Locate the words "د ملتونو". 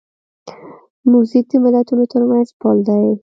1.51-2.03